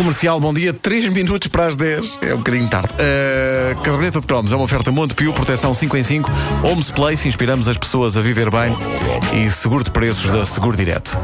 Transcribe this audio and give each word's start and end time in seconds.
Comercial, 0.00 0.40
bom 0.40 0.54
dia. 0.54 0.72
3 0.72 1.10
minutos 1.10 1.48
para 1.48 1.66
as 1.66 1.76
10. 1.76 2.20
É 2.22 2.32
um 2.32 2.38
bocadinho 2.38 2.66
tarde. 2.70 2.88
Uh, 2.94 3.78
caderneta 3.82 4.18
de 4.18 4.26
cromos 4.26 4.50
é 4.50 4.56
uma 4.56 4.64
oferta 4.64 4.90
Montepio, 4.90 5.30
proteção 5.34 5.74
5 5.74 5.94
em 5.94 6.02
5. 6.02 6.30
Homes 6.64 6.90
Place, 6.90 7.28
inspiramos 7.28 7.68
as 7.68 7.76
pessoas 7.76 8.16
a 8.16 8.22
viver 8.22 8.50
bem. 8.50 8.74
E 9.34 9.50
seguro 9.50 9.84
de 9.84 9.90
preços 9.90 10.30
da 10.30 10.46
Seguro 10.46 10.74
Direto. 10.74 11.18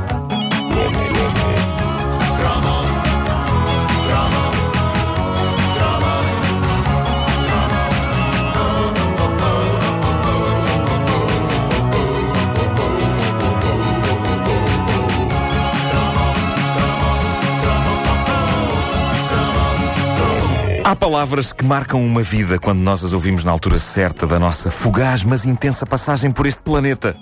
Há 20.86 20.94
palavras 20.94 21.52
que 21.52 21.64
marcam 21.64 22.00
uma 22.00 22.22
vida 22.22 22.60
quando 22.60 22.78
nós 22.78 23.04
as 23.04 23.12
ouvimos 23.12 23.42
na 23.42 23.50
altura 23.50 23.76
certa 23.76 24.24
da 24.24 24.38
nossa 24.38 24.70
fugaz, 24.70 25.24
mas 25.24 25.44
intensa 25.44 25.84
passagem 25.84 26.30
por 26.30 26.46
este 26.46 26.62
planeta. 26.62 27.16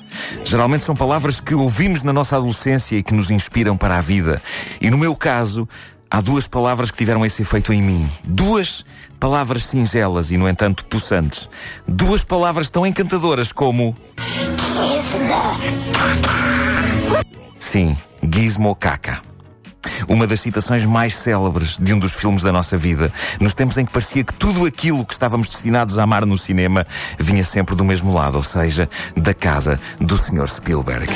Geralmente 0.45 0.85
são 0.85 0.95
palavras 0.95 1.41
que 1.41 1.55
ouvimos 1.55 2.03
na 2.03 2.13
nossa 2.13 2.37
adolescência 2.37 2.97
e 2.97 3.03
que 3.03 3.15
nos 3.15 3.31
inspiram 3.31 3.75
para 3.75 3.97
a 3.97 4.03
vida. 4.03 4.43
E 4.83 4.91
no 4.91 4.99
meu 4.99 5.17
caso, 5.17 5.67
há 6.11 6.21
duas 6.21 6.47
palavras 6.47 6.91
que 6.91 6.99
tiveram 6.99 7.25
esse 7.25 7.41
efeito 7.41 7.73
em 7.73 7.81
mim. 7.81 8.07
Duas 8.23 8.85
palavras 9.19 9.65
singelas 9.65 10.31
e, 10.31 10.37
no 10.37 10.47
entanto, 10.47 10.85
possantes. 10.85 11.49
Duas 11.89 12.23
palavras 12.23 12.69
tão 12.69 12.87
encantadoras 12.87 13.51
como. 13.51 13.97
Sim, 17.59 17.97
Gizmo 18.31 18.77
Caca 18.77 19.34
uma 20.09 20.27
das 20.27 20.41
citações 20.41 20.85
mais 20.85 21.15
célebres 21.17 21.77
de 21.79 21.93
um 21.93 21.99
dos 21.99 22.15
filmes 22.15 22.43
da 22.43 22.53
nossa 22.53 22.77
vida, 22.77 23.13
nos 23.41 23.55
tempos 23.55 23.79
em 23.79 23.85
que 23.85 23.93
parecia 23.93 24.25
que 24.25 24.33
tudo 24.35 24.65
aquilo 24.65 25.05
que 25.05 25.13
estávamos 25.13 25.49
destinados 25.49 25.99
a 25.99 26.03
amar 26.03 26.27
no 26.27 26.39
cinema 26.39 26.87
vinha 27.19 27.45
sempre 27.45 27.75
do 27.75 27.85
mesmo 27.85 28.13
lado, 28.15 28.37
ou 28.37 28.43
seja, 28.43 28.89
da 29.17 29.35
casa 29.35 29.81
do 30.01 30.17
Sr. 30.17 30.49
Spielberg. 30.49 31.13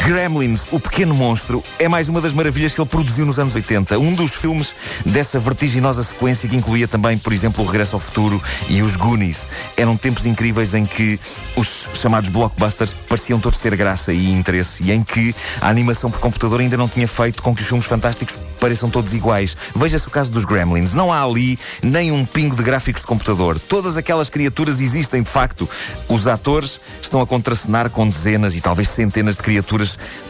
Gremlins, 0.00 0.62
o 0.72 0.80
pequeno 0.80 1.14
monstro, 1.14 1.62
é 1.78 1.88
mais 1.88 2.08
uma 2.08 2.20
das 2.20 2.32
maravilhas 2.32 2.72
que 2.74 2.80
ele 2.80 2.88
produziu 2.88 3.26
nos 3.26 3.38
anos 3.38 3.54
80. 3.54 3.98
Um 3.98 4.12
dos 4.14 4.32
filmes 4.32 4.74
dessa 5.04 5.38
vertiginosa 5.38 6.02
sequência 6.02 6.48
que 6.48 6.56
incluía 6.56 6.88
também, 6.88 7.18
por 7.18 7.32
exemplo, 7.32 7.62
o 7.62 7.66
Regresso 7.66 7.96
ao 7.96 8.00
Futuro 8.00 8.42
e 8.68 8.82
os 8.82 8.96
Goonies. 8.96 9.46
Eram 9.76 9.96
tempos 9.96 10.24
incríveis 10.24 10.74
em 10.74 10.86
que 10.86 11.20
os 11.56 11.88
chamados 11.94 12.30
blockbusters 12.30 12.94
pareciam 13.08 13.38
todos 13.38 13.58
ter 13.58 13.76
graça 13.76 14.12
e 14.12 14.32
interesse 14.32 14.82
e 14.82 14.92
em 14.92 15.02
que 15.02 15.34
a 15.60 15.68
animação 15.68 16.10
por 16.10 16.20
computador 16.20 16.60
ainda 16.60 16.76
não 16.76 16.88
tinha 16.88 17.06
feito 17.06 17.42
com 17.42 17.54
que 17.54 17.62
os 17.62 17.68
filmes 17.68 17.86
fantásticos 17.86 18.36
pareçam 18.58 18.88
todos 18.88 19.12
iguais. 19.12 19.56
Veja-se 19.74 20.08
o 20.08 20.10
caso 20.10 20.30
dos 20.30 20.44
Gremlins. 20.44 20.94
Não 20.94 21.12
há 21.12 21.22
ali 21.22 21.58
nem 21.82 22.12
um 22.12 22.24
pingo 22.24 22.56
de 22.56 22.62
gráficos 22.62 23.02
de 23.02 23.06
computador. 23.06 23.58
Todas 23.58 23.96
aquelas 23.96 24.30
criaturas 24.30 24.80
existem 24.80 25.22
de 25.22 25.28
facto. 25.28 25.68
Os 26.08 26.26
atores 26.26 26.80
estão 27.02 27.20
a 27.20 27.26
contracenar 27.26 27.90
com 27.90 28.08
dezenas 28.08 28.54
e 28.54 28.60
talvez 28.60 28.88
centenas 28.88 29.36
de 29.36 29.42
criaturas 29.42 29.81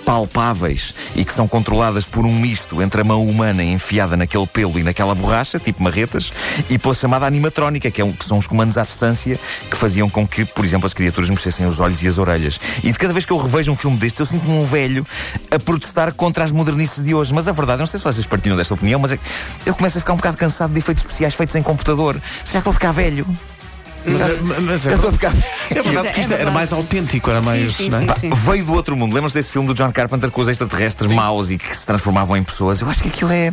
palpáveis 0.05 0.95
e 1.14 1.25
que 1.25 1.33
são 1.33 1.47
controladas 1.47 2.05
por 2.05 2.27
um 2.27 2.33
misto 2.33 2.83
entre 2.83 3.00
a 3.00 3.05
mão 3.05 3.25
humana 3.25 3.62
enfiada 3.62 4.17
naquele 4.17 4.47
pelo 4.47 4.78
e 4.78 4.83
naquela 4.83 5.14
borracha, 5.14 5.58
tipo 5.58 5.83
marretas, 5.83 6.33
e 6.69 6.78
pela 6.78 6.95
chamada 6.95 7.27
animatrónica, 7.27 7.91
que, 7.91 8.03
é 8.03 8.12
que 8.12 8.25
são 8.25 8.39
os 8.39 8.47
comandos 8.47 8.77
à 8.77 8.83
distância 8.83 9.39
que 9.70 9.77
faziam 9.77 10.08
com 10.11 10.27
que, 10.27 10.45
por 10.45 10.64
exemplo, 10.64 10.86
as 10.86 10.95
criaturas 10.95 11.30
mexessem 11.30 11.67
os 11.67 11.80
olhos 11.80 12.03
e 12.03 12.08
as 12.08 12.19
orelhas. 12.19 12.58
E 12.83 12.92
de 12.92 12.98
cada 12.98 13.12
vez 13.12 13.25
que 13.25 13.33
eu 13.33 13.39
revejo 13.39 13.73
um 13.73 13.77
filme 13.77 13.97
destes, 13.97 14.20
eu 14.20 14.27
sinto-me 14.27 14.56
um 14.56 14.67
velho 14.67 15.06
a 15.50 15.58
protestar 15.58 16.12
contra 16.14 16.45
as 16.45 16.50
modernices 16.50 17.05
de 17.05 17.14
hoje. 17.14 17.33
Mas 17.33 17.48
a 17.48 17.53
verdade, 17.53 17.80
não 17.80 17.86
sei 17.86 17.98
se 17.98 18.05
vocês 18.05 18.27
partilham 18.27 18.56
desta 18.56 18.75
opinião, 18.75 19.00
mas 19.00 19.12
é 19.12 19.19
eu 19.64 19.75
começo 19.75 19.98
a 19.98 20.00
ficar 20.00 20.12
um 20.12 20.17
bocado 20.17 20.36
cansado 20.36 20.73
de 20.73 20.78
efeitos 20.78 21.05
especiais 21.05 21.34
feitos 21.34 21.55
em 21.55 21.62
computador. 21.62 22.20
Será 22.45 22.61
que 22.61 22.64
vou 22.64 22.73
ficar 22.73 22.92
velho? 22.92 23.27
Mas, 24.05 24.20
é, 24.20 24.41
mas 24.61 24.86
é, 24.86 24.95
a 24.95 25.12
ficar... 25.12 25.33
é 25.70 25.83
verdade 25.83 26.12
que 26.12 26.20
isto 26.20 26.33
era 26.33 26.50
mais 26.50 26.73
autêntico, 26.73 27.30
era 27.30 27.40
mais. 27.42 27.74
Sim, 27.74 27.85
sim, 27.85 27.90
não 27.90 27.98
é? 27.98 28.14
sim, 28.14 28.20
sim. 28.20 28.30
Veio 28.30 28.64
do 28.64 28.73
outro 28.74 28.96
mundo. 28.96 29.14
Lembram-se 29.14 29.35
desse 29.35 29.51
filme 29.51 29.68
do 29.68 29.74
John 29.74 29.90
Carpenter 29.92 30.30
com 30.30 30.40
os 30.40 30.48
extraterrestres 30.48 31.11
maus 31.13 31.51
e 31.51 31.58
que 31.58 31.77
se 31.77 31.86
transformavam 31.86 32.36
em 32.36 32.42
pessoas? 32.42 32.80
Eu 32.80 32.89
acho 32.89 33.02
que 33.02 33.08
aquilo 33.08 33.33
é. 33.33 33.52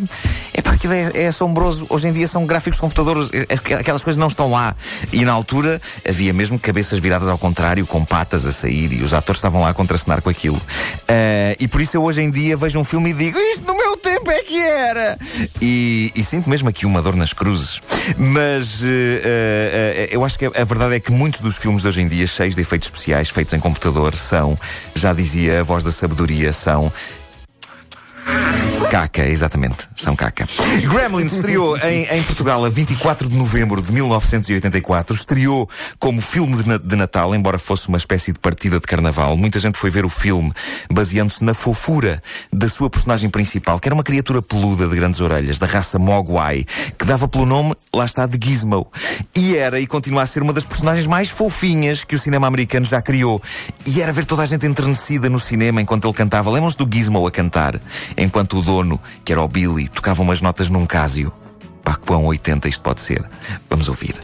É 0.54 0.62
pá, 0.62 0.72
aquilo 0.72 0.94
é, 0.94 1.12
é 1.14 1.28
assombroso. 1.28 1.86
Hoje 1.90 2.08
em 2.08 2.14
dia 2.14 2.28
são 2.28 2.46
gráficos 2.46 2.78
de 2.78 2.82
computadores, 2.82 3.30
é- 3.34 3.46
é- 3.50 3.76
aquelas 3.76 4.04
coisas 4.04 4.18
não 4.18 4.28
estão 4.28 4.52
lá. 4.52 4.76
E 5.12 5.24
na 5.24 5.32
altura 5.32 5.82
havia 6.08 6.34
mesmo 6.34 6.60
cabeças 6.60 7.00
viradas 7.00 7.28
ao 7.28 7.38
contrário, 7.38 7.86
com 7.86 8.04
patas 8.04 8.46
a 8.46 8.52
sair, 8.52 8.92
e 8.94 9.04
os 9.04 9.14
atores 9.14 9.38
estavam 9.38 9.62
lá 9.62 9.70
a 9.70 9.74
contracenar 9.74 10.22
com 10.22 10.30
aquilo. 10.30 10.62
Ah, 11.08 11.56
e 11.60 11.68
por 11.68 11.82
isso 11.82 11.96
eu 11.98 12.04
hoje 12.04 12.22
em 12.22 12.30
dia 12.30 12.58
vejo 12.58 12.80
um 12.80 12.84
filme 12.84 13.12
e 13.12 13.14
digo: 13.14 13.38
Isto 13.38 13.66
no 13.66 13.78
meu 13.78 13.96
tempo 13.98 14.30
é 14.32 14.42
que 14.44 14.60
era! 14.60 15.18
E, 15.62 16.12
e 16.16 16.24
sinto 16.24 16.50
mesmo 16.50 16.70
aqui 16.70 16.86
uma 16.86 17.02
dor 17.02 17.16
nas 17.16 17.34
cruzes. 17.34 17.80
Mas 18.18 18.82
eh, 18.84 18.88
eh, 18.88 19.22
eh, 19.24 20.10
eu 20.12 20.24
acho 20.26 20.38
que 20.40 20.46
a, 20.46 20.64
verdade 20.64 20.96
é 20.96 21.00
que 21.02 21.12
muitos 21.12 21.42
dos 21.42 21.58
filmes 21.58 21.82
de 21.82 21.90
hoje 21.90 22.02
em 22.02 22.08
dia, 22.08 22.26
cheios 22.26 22.56
de 22.56 22.62
efeitos 22.62 22.88
especiais, 22.88 23.30
feitos 23.30 23.54
em 23.54 23.60
computador, 23.60 24.16
são, 24.16 24.58
já 24.96 25.12
dizia 25.12 25.60
a 25.60 25.64
voz 25.64 25.84
da 25.84 25.92
sabedoria, 25.92 26.54
são 26.54 26.92
Caca, 28.90 29.24
exatamente, 29.28 29.88
são 29.96 30.16
caca. 30.16 30.48
Gremlins 30.82 31.34
estreou 31.34 31.78
em, 31.78 32.06
em 32.06 32.24
Portugal 32.24 32.66
a 32.66 32.70
24 32.70 33.30
de 33.30 33.38
novembro 33.38 33.84
de 33.84 33.92
1984. 33.92 35.16
Estreou 35.16 35.70
como 36.00 36.20
filme 36.20 36.56
de, 36.64 36.80
de 36.80 36.96
Natal, 36.96 37.36
embora 37.36 37.60
fosse 37.60 37.88
uma 37.88 37.98
espécie 37.98 38.34
de 38.34 38.40
partida 38.40 38.80
de 38.80 38.88
carnaval. 38.88 39.38
Muita 39.38 39.60
gente 39.60 39.78
foi 39.78 39.92
ver 39.92 40.06
o 40.06 40.10
filme 40.10 40.52
baseando-se 40.92 41.44
na 41.44 41.54
fofura 41.54 42.20
da 42.52 42.68
sua 42.68 42.90
personagem 42.90 43.30
principal, 43.30 43.80
que 43.80 43.88
era 43.88 43.94
uma 43.94 44.04
criatura 44.04 44.42
peluda 44.42 44.88
de 44.88 44.96
grandes 44.96 45.22
orelhas, 45.22 45.60
da 45.60 45.68
raça 45.68 46.00
Mogwai, 46.00 46.66
que 46.98 47.06
dava 47.06 47.28
pelo 47.28 47.46
nome, 47.46 47.76
lá 47.94 48.06
está, 48.06 48.26
de 48.26 48.40
Gizmo. 48.44 48.92
E 49.36 49.56
era 49.56 49.80
e 49.80 49.86
continua 49.86 50.24
a 50.24 50.26
ser 50.26 50.42
uma 50.42 50.52
das 50.52 50.66
personagens 50.66 51.06
mais 51.06 51.30
fofinhas 51.30 52.04
que 52.04 52.16
o 52.16 52.20
cinema 52.20 52.48
americano 52.48 52.88
já 52.88 53.04
criou. 53.04 53.40
E 53.86 54.02
era 54.02 54.12
ver 54.12 54.26
toda 54.26 54.42
a 54.42 54.46
gente 54.48 54.66
enternecida 54.66 55.30
no 55.30 55.40
cinema 55.40 55.80
enquanto 55.80 56.08
ele 56.08 56.14
cantava. 56.16 56.50
Lembram-se 56.50 56.78
do 56.78 56.90
Gizmo 56.92 57.26
a 57.28 57.32
cantar? 57.32 57.80
Enquanto 58.18 58.58
o 58.58 58.62
dono, 58.64 58.79
que 59.26 59.32
era 59.32 59.42
o 59.42 59.48
Billy, 59.48 59.88
tocava 59.88 60.22
umas 60.22 60.42
notas 60.42 60.70
num 60.70 60.86
Casio. 60.86 61.32
Pá, 61.84 61.96
quão 61.96 62.26
80 62.26 62.68
isto 62.68 62.82
pode 62.82 63.02
ser. 63.02 63.24
Vamos 63.70 63.88
ouvir. 63.88 64.16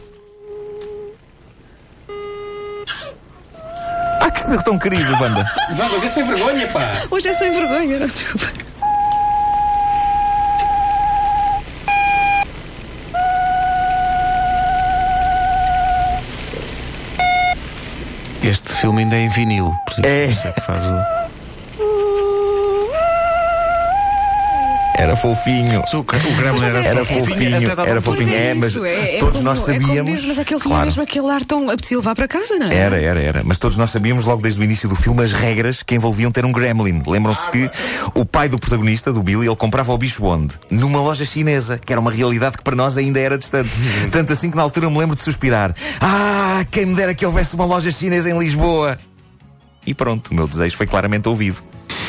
Ah, 4.21 4.31
que 4.31 4.39
espelho 4.39 4.63
tão 4.63 4.77
querido, 4.77 5.11
Wanda. 5.21 5.43
Vá, 5.73 5.89
mas 5.89 6.03
é 6.03 6.09
sem 6.09 6.23
vergonha, 6.23 6.67
pá! 6.71 6.91
Hoje 7.11 7.27
é 7.29 7.33
sem 7.33 7.51
vergonha, 7.51 7.99
não, 7.99 8.07
desculpa. 8.07 8.47
Este 18.43 18.69
filme 18.73 19.01
ainda 19.03 19.15
é 19.15 19.21
em 19.21 19.29
vinil. 19.29 19.73
Por 19.85 19.91
isso 19.99 20.05
É. 20.05 20.25
por 20.27 20.33
isso 20.33 20.47
é 20.47 20.51
que 20.51 20.61
faz 20.61 20.85
o. 20.85 21.24
Era 24.97 25.15
fofinho. 25.15 25.83
O, 25.93 26.03
Gremlin 26.03 26.65
era, 26.65 26.79
Era 26.85 26.99
só 26.99 27.13
fofinho, 27.13 27.55
era 27.85 28.01
fofinho. 28.01 28.33
É, 28.33 28.49
É, 28.49 28.53
mas 28.53 28.75
é, 28.75 29.15
é 29.17 29.19
todos 29.19 29.41
nós 29.41 29.59
é 29.67 29.73
sabíamos. 29.73 30.25
mas 30.25 30.39
aquele 30.39 30.59
tinha 30.59 30.71
Claro. 30.71 30.85
mesmo 30.85 31.03
aquele 31.03 31.29
ar 31.29 31.43
tão 31.43 31.69
apetecia 31.69 31.97
levar 31.97 32.15
para 32.15 32.27
casa, 32.27 32.55
não 32.57 32.67
é? 32.67 32.75
Era, 32.75 33.01
era, 33.01 33.21
era. 33.21 33.43
Mas 33.43 33.59
todos 33.59 33.77
nós 33.77 33.89
sabíamos 33.89 34.23
logo 34.23 34.41
desde 34.41 34.59
o 34.59 34.63
início 34.63 34.87
do 34.87 34.95
filme 34.95 35.23
as 35.23 35.33
regras 35.33 35.83
que 35.83 35.95
envolviam 35.95 36.31
ter 36.31 36.45
um 36.45 36.51
gremlin. 36.51 37.03
Lembram-se 37.05 37.49
que 37.49 37.69
o 38.13 38.25
pai 38.25 38.47
do 38.47 38.57
protagonista, 38.57 39.11
do 39.11 39.21
Billy, 39.21 39.47
ele 39.47 39.55
comprava 39.55 39.91
o 39.93 39.97
bicho 39.97 40.23
onde? 40.23 40.55
Numa 40.69 40.99
loja 41.01 41.25
chinesa, 41.25 41.77
que 41.77 41.91
era 41.91 41.99
uma 41.99 42.11
realidade 42.11 42.57
que 42.57 42.63
para 42.63 42.75
nós 42.75 42.97
ainda 42.97 43.19
era 43.19 43.37
distante. 43.37 43.69
Tanto 44.11 44.31
assim 44.33 44.49
que 44.49 44.55
na 44.55 44.63
altura 44.63 44.85
eu 44.85 44.91
me 44.91 44.97
lembro 44.97 45.15
de 45.15 45.21
suspirar. 45.21 45.75
Ah, 45.99 46.63
quem 46.71 46.85
me 46.85 46.95
dera 46.95 47.13
que 47.13 47.25
houvesse 47.25 47.53
uma 47.55 47.65
loja 47.65 47.91
chinesa 47.91 48.29
em 48.29 48.37
Lisboa. 48.37 48.97
E 49.85 49.93
pronto, 49.93 50.29
o 50.29 50.33
meu 50.35 50.47
desejo 50.47 50.75
foi 50.77 50.87
claramente 50.87 51.27
ouvido. 51.27 51.61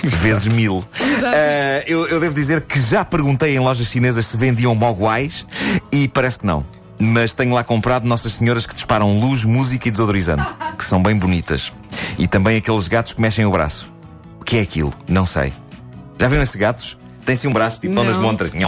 Vezes 0.22 0.46
mil. 0.46 0.84
Ah, 1.24 1.82
eu, 1.86 2.06
eu 2.08 2.20
devo 2.20 2.34
dizer 2.34 2.60
que 2.62 2.80
já 2.80 3.04
perguntei 3.04 3.56
em 3.56 3.58
lojas 3.58 3.86
chinesas 3.86 4.26
se 4.26 4.36
vendiam 4.36 4.74
mogwais 4.74 5.44
e 5.92 6.08
parece 6.08 6.40
que 6.40 6.46
não. 6.46 6.64
Mas 6.98 7.34
tenho 7.34 7.52
lá 7.54 7.62
comprado 7.62 8.06
Nossas 8.06 8.32
Senhoras 8.32 8.64
que 8.64 8.74
disparam 8.74 9.18
luz, 9.18 9.44
música 9.44 9.88
e 9.88 9.90
desodorizante, 9.90 10.46
que 10.78 10.84
são 10.84 11.02
bem 11.02 11.14
bonitas. 11.16 11.72
E 12.18 12.26
também 12.26 12.56
aqueles 12.56 12.88
gatos 12.88 13.12
que 13.12 13.20
mexem 13.20 13.44
o 13.44 13.50
braço. 13.50 13.90
O 14.40 14.44
que 14.44 14.56
é 14.56 14.60
aquilo? 14.62 14.92
Não 15.06 15.26
sei. 15.26 15.52
Já 16.18 16.28
viram 16.28 16.42
esses 16.42 16.56
gatos? 16.56 16.96
Tem-se 17.26 17.48
um 17.48 17.52
braço 17.52 17.80
tipo 17.80 17.92
Não. 17.92 18.04
nas 18.04 18.16
montras. 18.16 18.52
Nhon, 18.52 18.60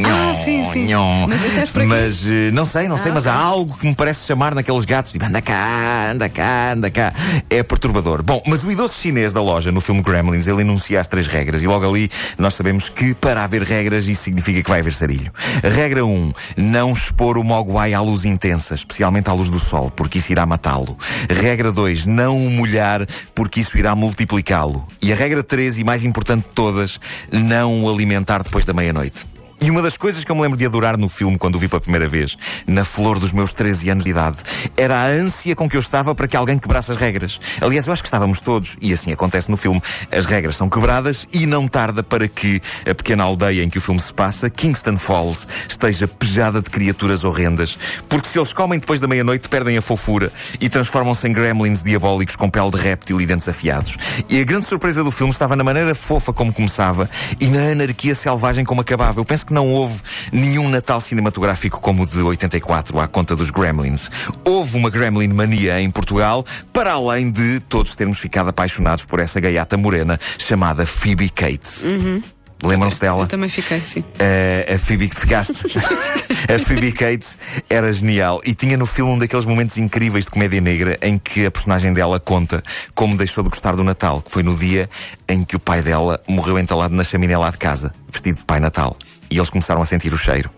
nhon, 0.00 0.30
Ah, 0.30 0.32
sim, 0.34 0.64
sim. 0.64 0.86
nhon. 0.86 1.26
Mas 1.26 1.70
quê? 1.70 1.82
Mas, 1.84 2.24
eh, 2.26 2.50
não 2.52 2.64
sei, 2.64 2.86
não 2.88 2.96
sei, 2.96 3.10
Ah, 3.10 3.14
mas 3.14 3.26
ok. 3.26 3.36
há 3.36 3.42
algo 3.42 3.76
que 3.76 3.86
me 3.86 3.94
parece 3.96 4.24
chamar 4.26 4.54
naqueles 4.54 4.84
gatos. 4.84 5.10
Tipo, 5.10 5.24
anda 5.26 5.42
cá, 5.42 6.10
anda 6.12 6.28
cá, 6.28 6.72
anda 6.72 6.88
cá. 6.88 7.12
É 7.50 7.62
perturbador. 7.64 8.22
Bom, 8.22 8.40
mas 8.46 8.62
o 8.62 8.70
idoso 8.70 8.94
chinês 8.94 9.32
da 9.32 9.42
loja, 9.42 9.72
no 9.72 9.80
filme 9.80 10.02
Gremlins, 10.02 10.46
ele 10.46 10.60
enuncia 10.62 11.00
as 11.00 11.08
três 11.08 11.26
regras. 11.26 11.62
E 11.62 11.66
logo 11.66 11.84
ali 11.88 12.08
nós 12.38 12.54
sabemos 12.54 12.88
que 12.88 13.12
para 13.12 13.42
haver 13.42 13.62
regras 13.62 14.06
isso 14.06 14.22
significa 14.22 14.62
que 14.62 14.70
vai 14.70 14.78
haver 14.80 14.92
sarilho. 14.92 15.32
Regra 15.62 16.06
1. 16.06 16.08
Um, 16.10 16.32
não 16.56 16.92
expor 16.92 17.36
o 17.36 17.42
Mogwai 17.44 17.92
à 17.92 18.00
luz 18.00 18.24
intensa, 18.24 18.74
especialmente 18.74 19.28
à 19.28 19.32
luz 19.32 19.48
do 19.48 19.58
sol, 19.58 19.90
porque 19.90 20.18
isso 20.18 20.30
irá 20.30 20.46
matá-lo. 20.46 20.96
Regra 21.28 21.72
2. 21.72 22.06
Não 22.06 22.36
o 22.36 22.50
molhar, 22.50 23.04
porque 23.34 23.60
isso 23.60 23.76
irá 23.76 23.96
multiplicá-lo. 23.96 24.86
E 25.02 25.12
a 25.12 25.16
regra 25.16 25.42
3, 25.42 25.78
e 25.78 25.84
mais 25.84 26.04
importante 26.04 26.44
de 26.44 26.54
todas, 26.54 27.00
não 27.32 27.79
alimentar 27.88 28.42
depois 28.42 28.64
da 28.64 28.72
meia-noite. 28.72 29.39
E 29.62 29.70
uma 29.70 29.82
das 29.82 29.98
coisas 29.98 30.24
que 30.24 30.32
eu 30.32 30.34
me 30.34 30.40
lembro 30.40 30.56
de 30.56 30.64
adorar 30.64 30.96
no 30.96 31.06
filme, 31.06 31.36
quando 31.36 31.56
o 31.56 31.58
vi 31.58 31.68
pela 31.68 31.82
primeira 31.82 32.08
vez, 32.08 32.34
na 32.66 32.82
flor 32.82 33.18
dos 33.18 33.30
meus 33.30 33.52
13 33.52 33.90
anos 33.90 34.04
de 34.04 34.10
idade, 34.10 34.38
era 34.74 34.96
a 34.96 35.06
ânsia 35.06 35.54
com 35.54 35.68
que 35.68 35.76
eu 35.76 35.80
estava 35.80 36.14
para 36.14 36.26
que 36.26 36.34
alguém 36.34 36.58
quebrasse 36.58 36.90
as 36.90 36.96
regras. 36.96 37.38
Aliás, 37.60 37.86
eu 37.86 37.92
acho 37.92 38.02
que 38.02 38.06
estávamos 38.06 38.40
todos, 38.40 38.78
e 38.80 38.90
assim 38.90 39.12
acontece 39.12 39.50
no 39.50 39.58
filme. 39.58 39.82
As 40.10 40.24
regras 40.24 40.56
são 40.56 40.70
quebradas 40.70 41.28
e 41.30 41.44
não 41.44 41.68
tarda 41.68 42.02
para 42.02 42.26
que 42.26 42.62
a 42.88 42.94
pequena 42.94 43.22
aldeia 43.24 43.62
em 43.62 43.68
que 43.68 43.76
o 43.76 43.82
filme 43.82 44.00
se 44.00 44.14
passa, 44.14 44.48
Kingston 44.48 44.96
Falls, 44.96 45.46
esteja 45.68 46.08
pejada 46.08 46.62
de 46.62 46.70
criaturas 46.70 47.22
horrendas. 47.22 47.76
Porque 48.08 48.28
se 48.28 48.38
eles 48.38 48.54
comem 48.54 48.78
depois 48.78 48.98
da 48.98 49.06
meia-noite, 49.06 49.46
perdem 49.46 49.76
a 49.76 49.82
fofura 49.82 50.32
e 50.58 50.70
transformam-se 50.70 51.28
em 51.28 51.34
gremlins 51.34 51.82
diabólicos 51.82 52.34
com 52.34 52.48
pele 52.48 52.70
de 52.70 52.78
réptil 52.78 53.20
e 53.20 53.26
dentes 53.26 53.46
afiados. 53.46 53.98
E 54.26 54.40
a 54.40 54.44
grande 54.44 54.64
surpresa 54.64 55.04
do 55.04 55.10
filme 55.10 55.34
estava 55.34 55.54
na 55.54 55.62
maneira 55.62 55.94
fofa 55.94 56.32
como 56.32 56.50
começava 56.50 57.10
e 57.38 57.46
na 57.48 57.72
anarquia 57.72 58.14
selvagem 58.14 58.64
como 58.64 58.80
acabava. 58.80 59.20
Eu 59.20 59.24
penso 59.26 59.49
que 59.50 59.54
não 59.54 59.68
houve 59.68 60.00
nenhum 60.32 60.68
Natal 60.68 61.00
cinematográfico 61.00 61.80
como 61.80 62.04
o 62.04 62.06
de 62.06 62.22
84, 62.22 63.00
à 63.00 63.08
conta 63.08 63.34
dos 63.34 63.50
Gremlins. 63.50 64.08
Houve 64.44 64.76
uma 64.76 64.88
Gremlin 64.88 65.28
mania 65.28 65.80
em 65.80 65.90
Portugal, 65.90 66.46
para 66.72 66.92
além 66.92 67.30
de 67.30 67.58
todos 67.60 67.96
termos 67.96 68.18
ficado 68.18 68.48
apaixonados 68.48 69.04
por 69.04 69.18
essa 69.18 69.40
gaiata 69.40 69.76
morena 69.76 70.18
chamada 70.38 70.86
Phoebe 70.86 71.28
Cates. 71.28 71.82
Uhum. 71.82 72.22
Lembram-se 72.62 73.00
dela? 73.00 73.22
Eu 73.22 73.26
também 73.26 73.48
fiquei, 73.48 73.80
sim. 73.80 74.00
Uh, 74.00 74.74
a 74.74 74.78
Phoebe 74.78 75.08
que 75.08 75.16
ficaste. 75.16 75.54
a 76.54 76.58
Phoebe 76.58 76.92
Cates 76.92 77.38
era 77.68 77.92
genial 77.92 78.40
e 78.44 78.54
tinha 78.54 78.76
no 78.76 78.86
filme 78.86 79.12
um 79.12 79.18
daqueles 79.18 79.46
momentos 79.46 79.78
incríveis 79.78 80.26
de 80.26 80.30
comédia 80.30 80.60
negra 80.60 80.98
em 81.02 81.18
que 81.18 81.46
a 81.46 81.50
personagem 81.50 81.92
dela 81.92 82.20
conta 82.20 82.62
como 82.94 83.16
deixou 83.16 83.42
de 83.42 83.50
gostar 83.50 83.74
do 83.74 83.82
Natal, 83.82 84.22
que 84.22 84.30
foi 84.30 84.42
no 84.42 84.54
dia 84.54 84.88
em 85.26 85.42
que 85.42 85.56
o 85.56 85.58
pai 85.58 85.82
dela 85.82 86.20
morreu 86.28 86.58
entalado 86.58 86.94
na 86.94 87.02
chaminé 87.02 87.36
lá 87.36 87.50
de 87.50 87.58
casa, 87.58 87.92
vestido 88.12 88.38
de 88.38 88.44
Pai 88.44 88.60
Natal. 88.60 88.96
E 89.30 89.36
eles 89.36 89.48
começaram 89.50 89.80
a 89.82 89.86
sentir 89.86 90.12
o 90.12 90.18
cheiro. 90.18 90.50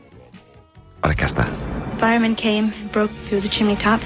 Ora, 1.02 1.14
cá 1.14 1.26
está. 1.26 1.46
Firemen 1.98 2.34
came 2.34 2.68
and 2.72 2.88
broke 2.92 3.12
through 3.28 3.42
the 3.42 3.50
chimney 3.50 3.76
top. 3.76 4.02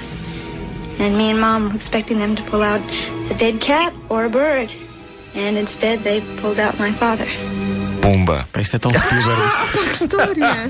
And 0.99 1.11
me 1.15 1.31
and 1.31 1.39
Mom 1.39 1.67
were 1.69 1.75
expecting 1.75 2.17
them 2.17 2.35
to 2.35 2.43
pull 2.43 2.61
out 2.63 2.81
a 3.29 3.33
dead 3.35 3.59
cat 3.59 3.93
or 4.09 4.25
a 4.25 4.29
bird. 4.29 4.69
And 5.35 5.57
instead 5.59 5.99
they 6.03 6.21
pulled 6.41 6.59
out 6.59 6.77
my 6.79 6.91
father. 6.93 7.27
Pumba. 8.01 8.47
Isto 8.59 8.75
é 8.77 8.79
tão 8.79 8.91
Spielberg. 8.91 9.41
Que 9.97 10.03
história! 10.03 10.69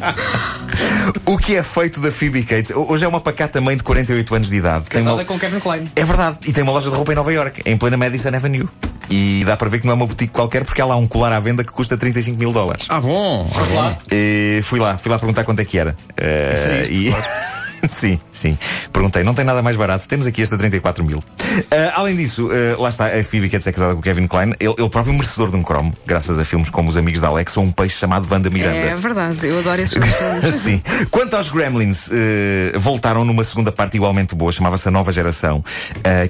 O 1.25 1.37
que 1.37 1.55
é 1.55 1.63
feito 1.63 1.99
da 2.01 2.11
Phoebe 2.11 2.43
Cates? 2.43 2.71
Hoje 2.75 3.03
é 3.05 3.07
uma 3.07 3.19
pacata 3.19 3.59
mãe 3.61 3.75
de 3.77 3.83
48 3.83 4.35
anos 4.35 4.49
de 4.49 4.55
idade. 4.55 4.85
Tem 4.85 4.99
Casada 4.99 5.15
uma- 5.17 5.25
com 5.25 5.37
Kevin 5.39 5.59
Klein. 5.59 5.91
É 5.95 6.03
verdade, 6.03 6.37
e 6.47 6.53
tem 6.53 6.63
uma 6.63 6.71
loja 6.71 6.89
de 6.89 6.95
roupa 6.95 7.11
em 7.11 7.15
Nova 7.15 7.31
York, 7.31 7.61
em 7.65 7.77
plena 7.77 7.97
Madison 7.97 8.29
Avenue. 8.35 8.67
E 9.09 9.43
dá 9.45 9.55
para 9.55 9.69
ver 9.69 9.79
que 9.79 9.85
não 9.85 9.93
é 9.93 9.95
uma 9.95 10.05
boutique 10.07 10.33
qualquer 10.33 10.63
porque 10.63 10.81
há 10.81 10.85
lá 10.85 10.95
um 10.95 11.07
colar 11.07 11.31
à 11.31 11.39
venda 11.39 11.63
que 11.63 11.71
custa 11.71 11.97
35 11.97 12.37
mil 12.37 12.51
dólares. 12.51 12.85
ah, 12.89 12.99
bom. 12.99 13.47
Vamos 13.53 13.73
lá. 13.73 13.97
E 14.11 14.61
fui 14.63 14.79
lá, 14.79 14.97
fui 14.97 15.11
lá 15.11 15.17
perguntar 15.17 15.43
quanto 15.43 15.59
é 15.61 15.65
que 15.65 15.77
era. 15.77 15.95
Eh, 16.17 16.53
Isso 16.55 16.67
é 16.69 16.81
isto, 16.81 16.93
e... 16.93 17.15
sim, 17.91 18.19
sim. 18.31 18.57
Perguntei, 18.91 19.23
não 19.23 19.33
tem 19.33 19.45
nada 19.45 19.61
mais 19.61 19.75
barato. 19.75 20.07
Temos 20.07 20.27
aqui 20.27 20.41
esta 20.41 20.57
34 20.57 21.03
mil. 21.03 21.23
Eh, 21.71 21.91
além 21.95 22.15
disso, 22.15 22.49
eh, 22.51 22.75
lá 22.77 22.89
está 22.89 23.07
a 23.07 23.23
Phoebe 23.23 23.49
Cates 23.49 23.67
é 23.67 23.71
casada 23.71 23.93
com 23.93 23.99
o 23.99 24.03
Kevin 24.03 24.27
Klein. 24.27 24.53
Ele, 24.59 24.73
ele 24.77 24.89
próprio 24.89 25.13
merecedor 25.13 25.49
de 25.49 25.55
um 25.57 25.63
cromo, 25.63 25.93
graças 26.05 26.37
a 26.39 26.45
filmes 26.45 26.69
como 26.69 26.89
Os 26.89 26.97
Amigos 26.97 27.21
da 27.21 27.27
Alex 27.27 27.55
ou 27.57 27.63
um 27.63 27.71
peixe 27.71 27.97
chamado 27.97 28.27
Wanda 28.29 28.49
Miranda. 28.49 28.77
É 28.77 28.95
verdade, 28.95 29.47
eu 29.47 29.59
adoro 29.59 29.81
esses 29.81 29.93
filmes. 29.93 30.55
Sim. 30.61 30.81
Quanto 31.11 31.35
aos 31.35 31.49
Gremlins, 31.49 32.09
eh, 32.11 32.73
voltaram 32.77 33.23
numa 33.25 33.43
segunda 33.43 33.71
parte 33.71 33.95
igualmente 33.97 34.35
boa, 34.35 34.51
chamava-se 34.51 34.87
A 34.87 34.91
Nova 34.91 35.11
Geração, 35.11 35.63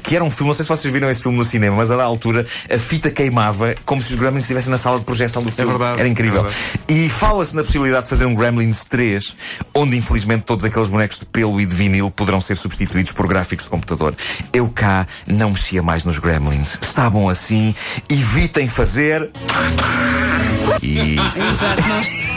que 0.04 0.16
era 0.16 0.24
um 0.24 0.30
filme, 0.30 0.50
não 0.50 0.56
sei 0.56 0.64
se 0.64 0.70
vocês 0.70 0.94
viram 0.94 1.10
esse 1.10 1.22
filme 1.22 1.38
no 1.38 1.46
cinema, 1.46 1.76
mas 1.76 1.92
a 1.92 1.96
da 1.98 2.04
altura 2.04 2.46
a 2.74 2.78
fita 2.78 3.10
queimava 3.10 3.76
como 3.86 4.02
se 4.02 4.14
os 4.14 4.20
Gremlins 4.20 4.44
estivessem 4.44 4.70
na 4.72 4.78
sala 4.78 5.00
de 5.00 5.06
projeção 5.06 5.42
do 5.42 5.52
filme. 5.52 5.72
verdade, 5.72 6.00
Era 6.00 6.08
incrível. 6.10 6.42
é 6.42 6.50
verdade. 6.50 7.06
e 7.06 7.10
fala-se 7.10 7.56
na 7.56 7.64
possibilidade 7.64 8.04
de 8.04 8.10
fazer 8.10 8.26
um 8.26 8.36
Gremlins 8.36 8.84
3, 8.86 9.36
onde 9.74 9.96
infelizmente 9.98 10.44
todos 10.44 10.64
aqueles 10.66 10.90
bonecos 10.90 11.20
de 11.20 11.26
pelo 11.26 11.47
e 11.60 11.66
de 11.66 11.76
vinil 11.76 12.10
poderão 12.12 12.42
ser 12.42 12.58
substituídos 12.58 13.12
por 13.12 13.28
gráficos 13.28 13.66
de 13.66 13.70
computador. 13.70 14.14
Eu 14.52 14.70
cá 14.70 15.06
não 15.26 15.52
mexia 15.52 15.82
mais 15.82 16.04
nos 16.06 16.20
Gremlins. 16.20 16.78
Estavam 16.82 17.30
assim, 17.30 17.74
evitem 18.10 18.68
fazer. 18.68 19.30
Isso. 20.82 21.42
Exato, 21.42 21.84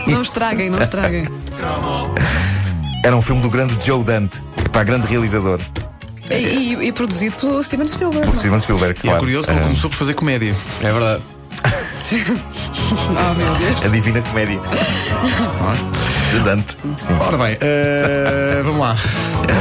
não, 0.06 0.14
não 0.14 0.22
estraguem, 0.22 0.70
não 0.70 0.80
estraguem. 0.80 1.24
Era 3.04 3.16
um 3.16 3.22
filme 3.22 3.40
do 3.42 3.48
grande 3.50 3.74
Joe 3.84 4.04
Dante, 4.04 4.42
para 4.70 4.84
grande 4.84 5.06
realizador. 5.06 5.58
E, 6.30 6.34
e- 6.34 6.88
e 6.88 6.92
produzido 6.92 7.34
pelo 7.36 7.62
Steven 7.64 7.88
Spielberg. 7.88 8.26
Por 8.26 8.38
Steven 8.38 8.60
Spielberg, 8.60 8.94
E 8.94 8.98
é 8.98 9.02
claro. 9.02 9.18
curioso 9.20 9.46
que 9.48 9.52
ele 9.52 9.60
Ah, 9.60 9.64
começou 9.64 9.90
por 9.90 9.96
fazer 9.96 10.14
comédia. 10.14 10.54
É 10.82 10.92
verdade. 10.92 11.22
Oh 12.92 13.34
meu 13.34 13.54
Deus. 13.54 13.84
a 13.84 13.88
Divina 13.88 14.20
Comédia. 14.22 14.60
De 16.30 16.38
Dante. 16.40 16.76
Sim. 16.96 17.16
Ora 17.20 17.36
bem, 17.38 17.56
eh, 17.60 18.60
vamos 18.64 18.80
lá. 18.80 18.96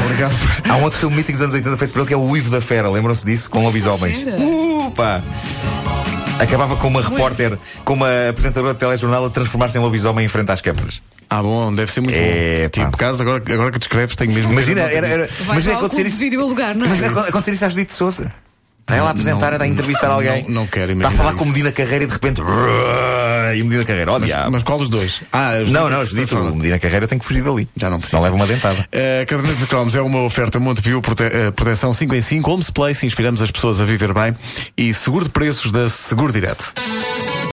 Obrigado. 0.05 0.33
Há 0.69 0.75
um 0.75 0.83
outro 0.83 0.99
filme 0.99 1.15
mítico 1.17 1.33
dos 1.33 1.41
anos 1.41 1.55
80 1.55 1.77
feito 1.77 1.91
por 1.91 1.99
ele 1.99 2.07
que 2.07 2.13
é 2.13 2.17
o 2.17 2.21
Uivo 2.21 2.49
da 2.51 2.61
Fera. 2.61 2.89
Lembram-se 2.89 3.25
disso? 3.25 3.49
Com 3.49 3.63
lobisomens. 3.63 4.23
Uh, 4.23 4.91
pá. 4.91 5.21
Acabava 6.39 6.75
com 6.77 6.87
uma 6.87 7.01
repórter, 7.01 7.57
com 7.83 7.93
uma 7.93 8.29
apresentadora 8.29 8.73
de 8.73 8.79
telejornal 8.79 9.25
a 9.25 9.29
transformar-se 9.29 9.77
em 9.77 9.81
lobisomem 9.81 10.25
em 10.25 10.29
frente 10.29 10.51
às 10.51 10.61
câmaras. 10.61 11.01
Ah, 11.29 11.41
bom, 11.43 11.73
deve 11.73 11.91
ser 11.91 12.01
muito 12.01 12.15
É, 12.15 12.63
bom. 12.63 12.69
Tipo, 12.69 12.97
caso 12.97 13.21
agora, 13.21 13.43
agora 13.51 13.71
que 13.71 13.79
descreves, 13.79 14.15
tenho 14.15 14.31
mesmo. 14.31 14.51
Imagina, 14.53 14.81
era, 14.81 15.07
era, 15.07 15.27
Vai 15.41 15.55
imagina 15.57 15.75
acontecer 15.75 16.05
isso. 16.05 16.17
vídeo 16.17 16.41
a 16.41 16.45
lugar, 16.45 16.75
não 16.75 16.85
é? 16.85 16.87
Imagina 16.87 17.21
acontecer 17.21 17.51
isso 17.51 17.65
à 17.65 17.69
Judite 17.69 17.93
Souza. 17.93 18.31
Está 18.79 18.95
ela 18.95 19.09
a 19.09 19.11
apresentar, 19.11 19.51
não, 19.51 19.61
a 19.61 19.67
entrevistar 19.67 20.07
não, 20.07 20.15
alguém. 20.15 20.43
não- 20.45 20.61
não 20.61 20.67
quero 20.67 20.91
Está 20.91 21.07
a 21.07 21.11
imaginar 21.11 21.17
falar 21.23 21.33
com 21.35 21.43
isso. 21.43 21.47
Medina 21.53 21.71
Carreira 21.71 22.05
e 22.05 22.07
de 22.07 22.13
repente. 22.13 22.41
E 23.55 23.61
o 23.61 23.65
Medina 23.65 23.85
Carreira, 23.85 24.11
ó 24.11 24.19
Mas, 24.19 24.29
diabo. 24.29 24.51
mas 24.51 24.63
qual 24.63 24.77
dos 24.79 24.89
dois? 24.89 25.21
Ah, 25.31 25.51
as 25.51 25.69
Não, 25.69 25.89
não, 25.89 26.03
Judite, 26.03 26.33
o 26.35 26.55
Medina 26.55 26.79
Carreira 26.79 27.07
tem 27.07 27.17
que 27.17 27.25
fugir 27.25 27.43
dali. 27.43 27.67
Já 27.75 27.89
não 27.89 27.97
precisa. 27.99 28.17
Não 28.17 28.23
leva 28.23 28.35
uma 28.35 28.47
dentada. 28.47 28.87
A 29.21 29.25
caderneta 29.25 29.59
de 29.59 29.65
cromos 29.67 29.95
é 29.95 30.01
uma 30.01 30.21
oferta 30.23 30.59
Montepio, 30.59 31.01
prote 31.01 31.23
eh, 31.23 31.51
proteção 31.51 31.93
5 31.93 32.15
em 32.15 32.21
5, 32.21 32.51
Homes 32.51 32.69
Place, 32.69 33.05
inspiramos 33.05 33.41
as 33.41 33.51
pessoas 33.51 33.79
a 33.81 33.85
viver 33.85 34.13
bem 34.13 34.35
e 34.77 34.93
seguro 34.93 35.25
de 35.25 35.31
preços 35.31 35.71
da 35.71 35.89
Seguro 35.89 36.31
Direto. 36.33 36.73